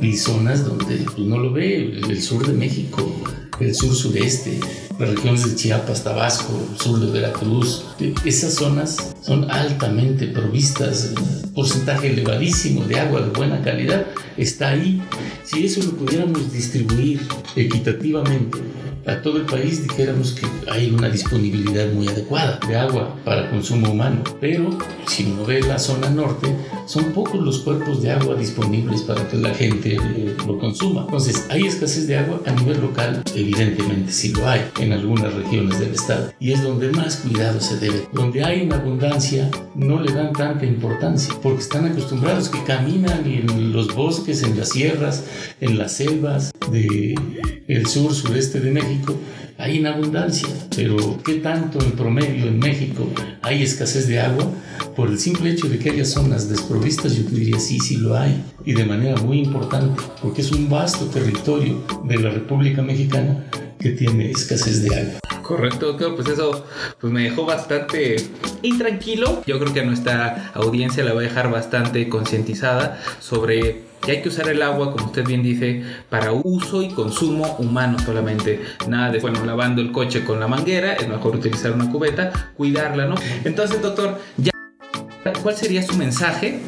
y 0.00 0.16
zonas 0.16 0.64
donde 0.64 1.04
no 1.18 1.38
lo 1.38 1.52
ve, 1.52 2.00
el 2.08 2.22
sur 2.22 2.46
de 2.46 2.52
México, 2.52 3.12
el 3.60 3.74
sur 3.74 3.94
sureste, 3.94 4.60
las 4.98 5.10
regiones 5.10 5.48
de 5.48 5.56
Chiapas, 5.56 6.04
Tabasco, 6.04 6.52
el 6.72 6.80
sur 6.80 7.00
de 7.00 7.10
Veracruz. 7.10 7.84
Esas 8.24 8.54
zonas 8.54 9.14
son 9.22 9.50
altamente 9.50 10.26
provistas, 10.26 11.12
porcentaje 11.54 12.12
elevadísimo 12.12 12.84
de 12.84 13.00
agua 13.00 13.22
de 13.22 13.30
buena 13.30 13.62
calidad 13.62 14.06
está 14.36 14.70
ahí. 14.70 15.02
Si 15.44 15.64
eso 15.64 15.82
lo 15.82 15.92
pudiéramos 15.92 16.52
distribuir 16.52 17.20
equitativamente, 17.54 18.58
a 19.06 19.22
todo 19.22 19.38
el 19.38 19.46
país 19.46 19.82
dijéramos 19.84 20.32
que 20.32 20.46
hay 20.68 20.90
una 20.90 21.08
disponibilidad 21.08 21.92
muy 21.92 22.08
adecuada 22.08 22.58
de 22.66 22.76
agua 22.76 23.14
para 23.24 23.48
consumo 23.50 23.92
humano. 23.92 24.24
Pero 24.40 24.76
si 25.06 25.24
uno 25.24 25.44
ve 25.44 25.60
la 25.60 25.78
zona 25.78 26.10
norte, 26.10 26.48
son 26.86 27.12
pocos 27.12 27.40
los 27.40 27.58
cuerpos 27.58 28.00
de 28.00 28.12
agua 28.12 28.36
disponibles 28.36 29.02
para 29.02 29.28
que 29.28 29.36
la 29.36 29.52
gente 29.52 29.96
eh, 29.96 30.36
lo 30.46 30.58
consuma. 30.58 31.02
Entonces, 31.02 31.46
¿hay 31.50 31.66
escasez 31.66 32.06
de 32.06 32.16
agua 32.16 32.40
a 32.46 32.52
nivel 32.52 32.80
local? 32.80 33.22
Evidentemente 33.34 34.12
sí 34.12 34.32
lo 34.32 34.48
hay 34.48 34.62
en 34.80 34.92
algunas 34.92 35.34
regiones 35.34 35.80
del 35.80 35.92
estado. 35.92 36.32
Y 36.38 36.52
es 36.52 36.62
donde 36.62 36.90
más 36.92 37.16
cuidado 37.16 37.60
se 37.60 37.78
debe. 37.78 38.08
Donde 38.12 38.44
hay 38.44 38.62
una 38.62 38.76
abundancia, 38.76 39.50
no 39.74 40.00
le 40.00 40.12
dan 40.12 40.32
tanta 40.32 40.64
importancia, 40.64 41.34
porque 41.42 41.60
están 41.60 41.86
acostumbrados 41.86 42.48
que 42.48 42.62
caminan 42.62 43.26
en 43.26 43.72
los 43.72 43.94
bosques, 43.94 44.42
en 44.42 44.56
las 44.56 44.70
sierras, 44.70 45.24
en 45.60 45.78
las 45.78 45.92
selvas 45.92 46.52
de 46.70 47.14
el 47.66 47.86
sur, 47.86 48.14
sureste 48.14 48.60
de 48.60 48.70
México, 48.70 49.16
hay 49.58 49.76
inabundancia, 49.76 50.48
pero 50.74 51.18
¿qué 51.24 51.34
tanto 51.34 51.80
en 51.80 51.92
promedio 51.92 52.46
en 52.46 52.58
México 52.58 53.08
hay 53.42 53.62
escasez 53.62 54.06
de 54.06 54.20
agua? 54.20 54.50
Por 54.94 55.08
el 55.08 55.18
simple 55.18 55.50
hecho 55.50 55.68
de 55.68 55.78
que 55.78 55.90
haya 55.90 56.04
zonas 56.04 56.48
desprovistas, 56.48 57.16
yo 57.16 57.22
diría 57.24 57.58
sí, 57.58 57.78
sí 57.80 57.96
lo 57.96 58.16
hay, 58.16 58.42
y 58.64 58.72
de 58.74 58.84
manera 58.84 59.20
muy 59.22 59.40
importante, 59.40 60.02
porque 60.22 60.42
es 60.42 60.52
un 60.52 60.68
vasto 60.68 61.06
territorio 61.06 61.82
de 62.04 62.18
la 62.18 62.30
República 62.30 62.82
Mexicana 62.82 63.46
que 63.78 63.90
tiene 63.90 64.30
escasez 64.30 64.82
de 64.82 64.94
agua. 64.94 65.20
Correcto, 65.46 65.86
doctor. 65.86 66.16
Pues 66.16 66.28
eso 66.28 66.64
pues 67.00 67.12
me 67.12 67.22
dejó 67.22 67.46
bastante 67.46 68.16
intranquilo. 68.62 69.44
Yo 69.46 69.60
creo 69.60 69.72
que 69.72 69.80
a 69.80 69.84
nuestra 69.84 70.50
audiencia 70.54 71.04
la 71.04 71.12
va 71.12 71.20
a 71.20 71.22
dejar 71.22 71.52
bastante 71.52 72.08
concientizada 72.08 73.00
sobre 73.20 73.82
que 74.00 74.12
hay 74.12 74.22
que 74.22 74.28
usar 74.28 74.48
el 74.48 74.62
agua, 74.62 74.92
como 74.92 75.06
usted 75.06 75.24
bien 75.24 75.42
dice, 75.42 75.82
para 76.08 76.32
uso 76.32 76.82
y 76.82 76.88
consumo 76.88 77.56
humano 77.58 77.98
solamente. 77.98 78.62
Nada 78.88 79.10
de, 79.10 79.18
bueno, 79.20 79.44
lavando 79.44 79.82
el 79.82 79.92
coche 79.92 80.24
con 80.24 80.40
la 80.40 80.48
manguera, 80.48 80.94
es 80.94 81.08
mejor 81.08 81.36
utilizar 81.36 81.72
una 81.72 81.90
cubeta, 81.90 82.52
cuidarla, 82.56 83.06
¿no? 83.06 83.14
Entonces, 83.44 83.82
doctor, 83.82 84.20
ya, 84.36 84.52
¿cuál 85.42 85.56
sería 85.56 85.82
su 85.82 85.96
mensaje 85.96 86.60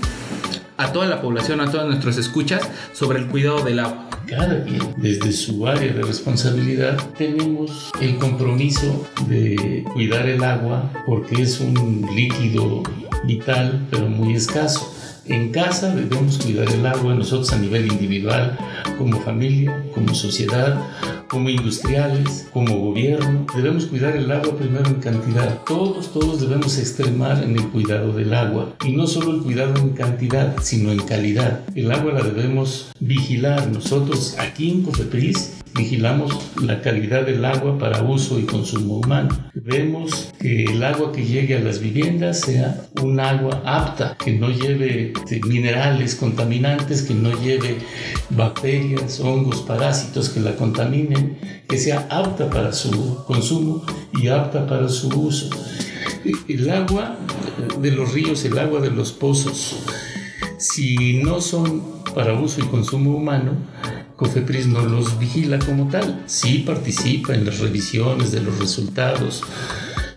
a 0.76 0.92
toda 0.92 1.06
la 1.06 1.20
población, 1.20 1.60
a 1.60 1.70
todos 1.70 1.86
nuestros 1.86 2.16
escuchas, 2.18 2.68
sobre 2.92 3.20
el 3.20 3.26
cuidado 3.28 3.62
del 3.62 3.80
agua? 3.80 4.08
cada 4.28 4.62
quien 4.62 4.80
desde 4.98 5.32
su 5.32 5.66
área 5.66 5.92
de 5.92 6.02
responsabilidad 6.02 6.98
tenemos 7.16 7.90
el 8.00 8.18
compromiso 8.18 9.06
de 9.26 9.84
cuidar 9.94 10.28
el 10.28 10.44
agua 10.44 10.90
porque 11.06 11.42
es 11.42 11.60
un 11.60 12.06
líquido 12.14 12.82
vital 13.24 13.86
pero 13.90 14.08
muy 14.08 14.34
escaso. 14.34 14.94
En 15.28 15.50
casa 15.50 15.94
debemos 15.94 16.38
cuidar 16.38 16.70
el 16.70 16.86
agua 16.86 17.14
nosotros 17.14 17.52
a 17.52 17.58
nivel 17.58 17.92
individual, 17.92 18.56
como 18.96 19.20
familia, 19.20 19.84
como 19.94 20.14
sociedad, 20.14 20.82
como 21.28 21.50
industriales, 21.50 22.48
como 22.50 22.78
gobierno. 22.78 23.44
Debemos 23.54 23.84
cuidar 23.84 24.16
el 24.16 24.30
agua 24.30 24.56
primero 24.56 24.86
en 24.86 24.94
cantidad. 24.94 25.62
Todos, 25.66 26.14
todos 26.14 26.40
debemos 26.40 26.78
extremar 26.78 27.44
en 27.44 27.56
el 27.56 27.68
cuidado 27.68 28.14
del 28.14 28.32
agua. 28.32 28.74
Y 28.86 28.92
no 28.92 29.06
solo 29.06 29.34
el 29.34 29.42
cuidado 29.42 29.76
en 29.76 29.90
cantidad, 29.90 30.56
sino 30.62 30.92
en 30.92 31.00
calidad. 31.00 31.60
El 31.74 31.92
agua 31.92 32.14
la 32.14 32.22
debemos 32.22 32.90
vigilar. 32.98 33.68
Nosotros 33.68 34.34
aquí 34.38 34.70
en 34.70 34.82
Cofepris 34.82 35.58
vigilamos 35.78 36.36
la 36.60 36.82
calidad 36.82 37.24
del 37.24 37.44
agua 37.44 37.78
para 37.78 38.02
uso 38.02 38.38
y 38.40 38.42
consumo 38.42 38.96
humano. 38.96 39.28
Vemos 39.54 40.32
que 40.40 40.64
el 40.64 40.82
agua 40.82 41.12
que 41.12 41.24
llegue 41.24 41.56
a 41.56 41.60
las 41.60 41.78
viviendas 41.78 42.40
sea 42.40 42.88
un 43.00 43.20
agua 43.20 43.62
apta, 43.64 44.16
que 44.22 44.32
no 44.32 44.50
lleve 44.50 45.12
este, 45.12 45.40
minerales 45.46 46.16
contaminantes, 46.16 47.02
que 47.02 47.14
no 47.14 47.30
lleve 47.40 47.78
bacterias, 48.30 49.20
hongos, 49.20 49.62
parásitos 49.62 50.30
que 50.30 50.40
la 50.40 50.56
contaminen, 50.56 51.38
que 51.68 51.78
sea 51.78 52.08
apta 52.10 52.50
para 52.50 52.72
su 52.72 53.24
consumo 53.24 53.84
y 54.12 54.28
apta 54.28 54.66
para 54.66 54.88
su 54.88 55.08
uso. 55.08 55.48
El 56.48 56.68
agua 56.70 57.16
de 57.80 57.92
los 57.92 58.12
ríos, 58.12 58.44
el 58.44 58.58
agua 58.58 58.80
de 58.80 58.90
los 58.90 59.12
pozos, 59.12 59.76
si 60.58 61.22
no 61.22 61.40
son 61.40 62.02
para 62.14 62.34
uso 62.34 62.60
y 62.60 62.64
consumo 62.64 63.14
humano, 63.14 63.52
COFEPRIS 64.18 64.66
no 64.66 64.80
los 64.80 65.16
vigila 65.20 65.60
como 65.60 65.88
tal. 65.88 66.24
Sí 66.26 66.64
participa 66.66 67.34
en 67.34 67.46
las 67.46 67.60
revisiones 67.60 68.32
de 68.32 68.40
los 68.40 68.58
resultados, 68.58 69.44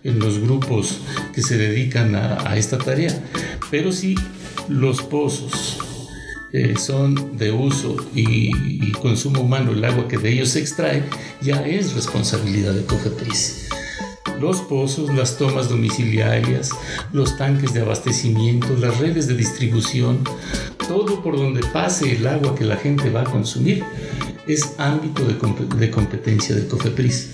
en 0.04 0.18
los 0.18 0.40
grupos 0.40 0.98
que 1.36 1.44
se 1.44 1.56
dedican 1.56 2.16
a, 2.16 2.58
esta 2.58 2.80
tarea, 2.80 3.14
pero 3.70 3.92
si 3.92 4.16
los 4.68 5.04
pozos 5.04 5.78
eh, 6.52 6.74
son 6.78 7.38
de 7.38 7.52
uso 7.52 7.96
y, 8.16 8.50
y, 8.56 8.92
consumo 8.94 9.42
humano, 9.42 9.72
el 9.72 9.86
agua 9.86 10.08
que 10.08 10.18
de 10.18 10.34
ellos 10.34 10.50
se 10.50 10.62
extrae, 10.62 11.04
ya 11.40 11.64
es 11.64 11.94
responsabilidad 11.94 12.74
de 12.74 12.84
COFEPRIS 12.84 13.70
los 14.42 14.62
pozos, 14.62 15.14
las 15.14 15.38
tomas 15.38 15.70
domiciliarias, 15.70 16.72
los 17.14 17.38
tanques 17.38 17.74
de 17.74 17.82
abastecimiento, 17.82 18.68
las 18.80 18.98
redes 18.98 19.28
de 19.28 19.36
distribución, 19.36 20.20
todo 20.88 21.22
por 21.22 21.38
donde 21.38 21.62
pase 21.72 22.14
el 22.16 22.26
agua 22.26 22.56
que 22.56 22.66
la 22.66 22.76
gente 22.76 23.12
va 23.12 23.22
a 23.22 23.26
consumir 23.26 23.84
es 24.48 24.74
ámbito 24.80 25.24
de, 25.24 25.92
competencia 25.92 26.56
de 26.56 26.68
COFEPRIS 26.68 27.32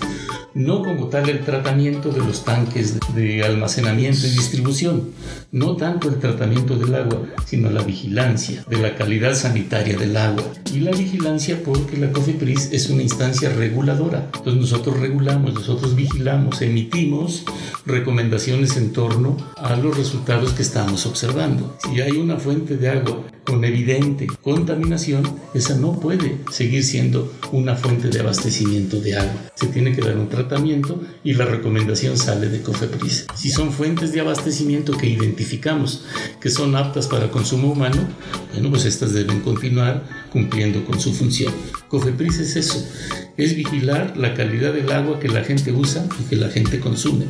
no 0.58 0.82
como 0.82 1.06
tal 1.06 1.28
el 1.30 1.44
tratamiento 1.44 2.10
de 2.10 2.18
los 2.18 2.44
tanques 2.44 2.98
de 3.14 3.44
almacenamiento 3.44 4.26
y 4.26 4.30
distribución, 4.30 5.10
no 5.52 5.76
tanto 5.76 6.08
el 6.08 6.18
tratamiento 6.18 6.76
del 6.76 6.96
agua, 6.96 7.22
sino 7.46 7.70
la 7.70 7.82
vigilancia 7.82 8.64
de 8.68 8.78
la 8.78 8.96
calidad 8.96 9.34
sanitaria 9.34 9.96
del 9.96 10.16
agua. 10.16 10.42
Y 10.74 10.80
la 10.80 10.90
vigilancia 10.90 11.62
porque 11.64 11.96
la 11.96 12.10
COFEPRIS 12.10 12.72
es 12.72 12.90
una 12.90 13.02
instancia 13.02 13.50
reguladora. 13.50 14.28
Entonces 14.34 14.60
nosotros 14.60 14.98
regulamos, 14.98 15.54
nosotros 15.54 15.94
vigilamos, 15.94 16.60
emitimos 16.60 17.44
recomendaciones 17.86 18.76
en 18.76 18.92
torno 18.92 19.36
a 19.56 19.76
los 19.76 19.96
resultados 19.96 20.54
que 20.54 20.62
estamos 20.62 21.06
observando. 21.06 21.76
Si 21.88 22.00
hay 22.00 22.12
una 22.12 22.36
fuente 22.36 22.76
de 22.76 22.88
agua 22.88 23.22
con 23.48 23.64
evidente 23.64 24.26
contaminación, 24.42 25.22
esa 25.54 25.74
no 25.74 25.98
puede 25.98 26.36
seguir 26.52 26.84
siendo 26.84 27.32
una 27.50 27.76
fuente 27.76 28.08
de 28.08 28.20
abastecimiento 28.20 29.00
de 29.00 29.16
agua. 29.16 29.50
Se 29.54 29.68
tiene 29.68 29.96
que 29.96 30.02
dar 30.02 30.18
un 30.18 30.28
tratamiento 30.28 31.00
y 31.24 31.32
la 31.32 31.46
recomendación 31.46 32.18
sale 32.18 32.50
de 32.50 32.60
COFEPRIS. 32.60 33.26
Si 33.34 33.48
son 33.48 33.72
fuentes 33.72 34.12
de 34.12 34.20
abastecimiento 34.20 34.92
que 34.92 35.06
identificamos 35.06 36.04
que 36.42 36.50
son 36.50 36.76
aptas 36.76 37.06
para 37.06 37.30
consumo 37.30 37.72
humano, 37.72 38.06
bueno, 38.52 38.68
pues 38.68 38.84
estas 38.84 39.14
deben 39.14 39.40
continuar 39.40 40.04
cumpliendo 40.30 40.84
con 40.84 41.00
su 41.00 41.14
función. 41.14 41.54
COFEPRIS 41.88 42.40
es 42.40 42.56
eso, 42.56 42.86
es 43.38 43.56
vigilar 43.56 44.14
la 44.18 44.34
calidad 44.34 44.74
del 44.74 44.92
agua 44.92 45.18
que 45.20 45.28
la 45.28 45.42
gente 45.42 45.72
usa 45.72 46.06
y 46.20 46.24
que 46.28 46.36
la 46.36 46.50
gente 46.50 46.80
consume. 46.80 47.24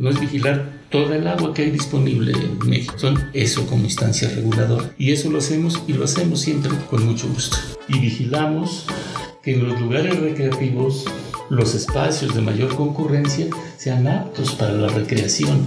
No 0.00 0.10
es 0.10 0.18
vigilar 0.18 0.81
toda 0.92 1.16
el 1.16 1.26
agua 1.26 1.54
que 1.54 1.62
hay 1.62 1.70
disponible 1.70 2.32
en 2.32 2.58
México. 2.68 2.94
Son 2.98 3.18
eso 3.32 3.66
como 3.66 3.84
instancia 3.84 4.28
reguladora. 4.28 4.92
Y 4.98 5.10
eso 5.10 5.30
lo 5.30 5.38
hacemos 5.38 5.82
y 5.88 5.94
lo 5.94 6.04
hacemos 6.04 6.40
siempre 6.40 6.70
con 6.88 7.04
mucho 7.04 7.28
gusto. 7.28 7.56
Y 7.88 7.98
vigilamos 7.98 8.86
que 9.42 9.54
en 9.54 9.66
los 9.66 9.80
lugares 9.80 10.20
recreativos 10.20 11.04
los 11.48 11.74
espacios 11.74 12.34
de 12.34 12.42
mayor 12.42 12.76
concurrencia 12.76 13.46
sean 13.76 14.06
aptos 14.06 14.54
para 14.54 14.74
la 14.74 14.88
recreación 14.88 15.66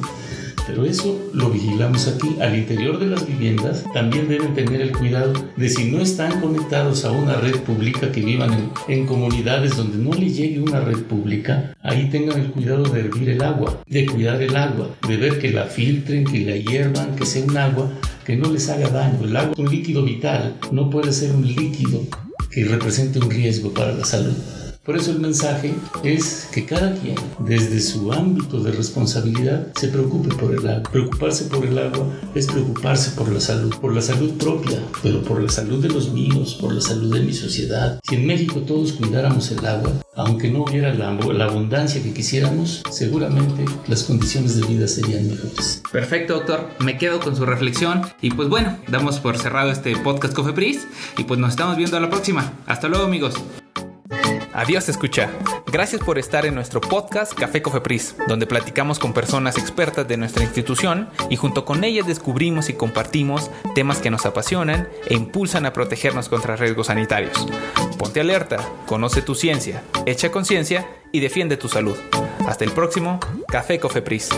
pero 0.67 0.85
eso 0.85 1.29
lo 1.33 1.49
vigilamos 1.49 2.07
aquí. 2.07 2.35
Al 2.41 2.55
interior 2.55 2.99
de 2.99 3.07
las 3.07 3.27
viviendas 3.27 3.83
también 3.93 4.27
deben 4.27 4.53
tener 4.53 4.81
el 4.81 4.91
cuidado 4.91 5.33
de 5.55 5.69
si 5.69 5.91
no 5.91 5.99
están 5.99 6.41
conectados 6.41 7.05
a 7.05 7.11
una 7.11 7.35
red 7.35 7.55
pública 7.59 8.11
que 8.11 8.21
vivan 8.21 8.71
en, 8.87 9.05
comunidades 9.05 9.77
donde 9.77 9.97
no 9.97 10.13
les 10.13 10.35
llegue 10.35 10.59
una 10.59 10.79
red 10.79 11.03
pública, 11.03 11.75
ahí 11.83 12.09
tengan 12.09 12.39
el 12.39 12.51
cuidado 12.51 12.83
de 12.83 13.01
hervir 13.01 13.29
el 13.29 13.43
agua, 13.43 13.81
de 13.87 14.05
cuidar 14.05 14.41
el 14.41 14.55
agua, 14.55 14.89
de 15.07 15.17
ver 15.17 15.39
que 15.39 15.51
la 15.51 15.65
filtren, 15.65 16.25
que 16.25 16.41
la 16.41 16.55
hiervan, 16.55 17.15
que 17.15 17.25
sea 17.25 17.45
un 17.45 17.55
agua 17.55 17.91
que 18.25 18.35
no 18.35 18.51
les 18.51 18.69
haga 18.69 18.89
daño. 18.89 19.23
El 19.23 19.35
agua 19.35 19.53
es 19.53 19.59
un 19.59 19.69
líquido 19.69 20.03
vital, 20.03 20.55
no 20.71 20.89
puede 20.89 21.13
ser 21.13 21.35
un 21.35 21.45
líquido 21.45 22.01
que 22.49 22.65
represente 22.65 23.19
un 23.19 23.29
riesgo 23.29 23.73
para 23.73 23.93
la 23.93 24.05
salud. 24.05 24.33
Por 24.85 24.95
eso 24.95 25.09
el 25.09 25.19
mensaje 25.19 25.73
es 26.03 26.47
que 26.51 26.63
cada 26.63 26.93
quien, 26.93 27.15
desde 27.39 27.81
su 27.81 28.13
ámbito 28.13 28.59
de 28.59 28.71
responsabilidad, 28.71 29.73
se 29.75 29.87
preocupe 29.87 30.29
por 30.35 30.53
el 30.53 30.67
agua. 30.67 30.83
Preocuparse 30.91 31.45
por 31.45 31.65
el 31.65 31.75
agua 31.79 32.07
es 32.35 32.45
preocuparse 32.45 33.11
por 33.17 33.31
la 33.31 33.39
salud, 33.39 33.73
por 33.81 33.95
la 33.95 34.01
salud 34.01 34.33
propia, 34.37 34.79
pero 35.01 35.23
por 35.23 35.41
la 35.41 35.49
salud 35.49 35.81
de 35.81 35.89
los 35.89 36.11
míos, 36.13 36.59
por 36.61 36.71
la 36.71 36.81
salud 36.81 37.11
de 37.15 37.23
mi 37.23 37.33
sociedad. 37.33 37.99
Si 38.07 38.13
en 38.13 38.27
México 38.27 38.59
todos 38.59 38.93
cuidáramos 38.93 39.49
el 39.49 39.65
agua, 39.65 39.91
aunque 40.15 40.51
no 40.51 40.65
hubiera 40.65 40.93
la, 40.93 41.09
abundancia 41.09 42.03
que 42.03 42.13
quisiéramos, 42.13 42.83
seguramente 42.91 43.65
las 43.87 44.03
condiciones 44.03 44.55
de 44.55 44.67
vida 44.67 44.87
serían 44.87 45.27
mejores. 45.27 45.81
Perfecto, 45.91 46.35
doctor. 46.35 46.69
Me 46.77 46.99
quedo 46.99 47.19
con 47.19 47.35
su 47.35 47.43
reflexión. 47.47 48.03
Y 48.21 48.29
pues 48.29 48.49
bueno, 48.49 48.77
damos 48.87 49.19
por 49.19 49.39
cerrado 49.39 49.71
este 49.71 49.97
podcast 49.97 50.35
Cofepris. 50.35 50.87
Y 51.17 51.23
pues 51.23 51.39
nos 51.39 51.49
estamos 51.49 51.75
viendo 51.75 51.97
a 51.97 52.01
la 52.01 52.11
próxima. 52.11 52.53
Hasta 52.67 52.87
luego, 52.87 53.05
amigos. 53.05 53.33
Adiós, 54.55 54.87
escucha. 54.87 55.29
Gracias 55.69 56.01
por 56.01 56.17
estar 56.17 56.45
en 56.45 56.55
nuestro 56.55 56.79
podcast 56.79 57.33
Café 57.33 57.61
Cofepris, 57.61 58.15
donde 58.29 58.47
platicamos 58.47 58.99
con 58.99 59.11
personas 59.11 59.57
expertas 59.57 60.07
de 60.07 60.15
nuestra 60.15 60.45
institución 60.45 61.09
y 61.29 61.35
junto 61.35 61.65
con 61.65 61.83
ellas 61.83 62.07
descubrimos 62.07 62.69
y 62.69 62.73
compartimos 62.73 63.51
temas 63.73 63.99
que 63.99 64.09
nos 64.09 64.25
apasionan 64.25 64.87
e 65.09 65.13
impulsan 65.13 65.65
a 65.65 65.73
protegernos 65.73 66.29
contra 66.29 66.55
riesgos 66.55 66.87
sanitarios. 66.87 67.45
Ponte 67.99 68.21
alerta, 68.21 68.57
conoce 68.85 69.21
tu 69.21 69.35
ciencia, 69.35 69.83
echa 70.05 70.31
conciencia 70.31 70.87
y 71.11 71.19
defiende 71.19 71.57
tu 71.57 71.67
salud. 71.67 71.97
Hasta 72.47 72.63
el 72.63 72.71
próximo 72.71 73.19
Café 73.49 73.77
Cofepris. 73.81 74.29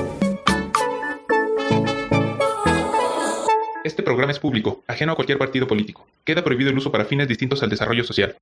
Este 3.84 4.02
programa 4.02 4.32
es 4.32 4.40
público, 4.40 4.84
ajeno 4.88 5.12
a 5.12 5.16
cualquier 5.16 5.38
partido 5.38 5.68
político. 5.68 6.08
Queda 6.26 6.44
prohibido 6.44 6.72
el 6.72 6.78
uso 6.80 6.92
para 6.92 7.06
fines 7.06 7.28
distintos 7.28 7.62
al 7.62 7.70
desarrollo 7.70 8.04
social. 8.04 8.36